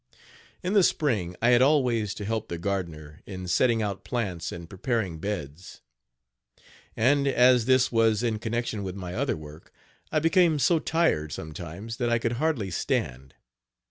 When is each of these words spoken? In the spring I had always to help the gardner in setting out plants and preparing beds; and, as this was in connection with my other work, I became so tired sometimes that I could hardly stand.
In 0.63 0.73
the 0.73 0.81
spring 0.81 1.35
I 1.43 1.49
had 1.49 1.61
always 1.61 2.15
to 2.15 2.25
help 2.25 2.47
the 2.49 2.57
gardner 2.57 3.21
in 3.27 3.47
setting 3.47 3.83
out 3.83 4.03
plants 4.03 4.51
and 4.51 4.67
preparing 4.67 5.19
beds; 5.19 5.81
and, 6.97 7.27
as 7.27 7.65
this 7.65 7.91
was 7.91 8.23
in 8.23 8.39
connection 8.39 8.81
with 8.81 8.95
my 8.95 9.13
other 9.13 9.37
work, 9.37 9.71
I 10.11 10.17
became 10.17 10.57
so 10.57 10.79
tired 10.79 11.31
sometimes 11.31 11.97
that 11.97 12.09
I 12.09 12.17
could 12.17 12.31
hardly 12.41 12.71
stand. 12.71 13.35